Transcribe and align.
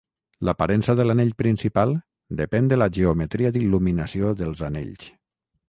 L'aparença 0.47 0.95
de 0.99 1.05
l'anell 1.05 1.33
principal 1.41 1.93
depèn 2.41 2.71
de 2.73 2.81
la 2.83 2.89
geometria 2.97 3.55
d'il·luminació 3.59 4.35
dels 4.43 4.67
anells. 4.73 5.11